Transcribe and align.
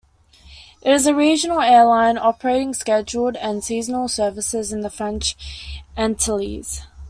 It 0.81 0.91
is 0.91 1.05
a 1.05 1.13
regional 1.13 1.61
airline 1.61 2.17
operating 2.17 2.73
scheduled 2.73 3.35
and 3.35 3.63
seasonal 3.63 4.07
services 4.07 4.73
in 4.73 4.81
the 4.81 4.89
French 4.89 5.37
Antilles. 5.95 6.87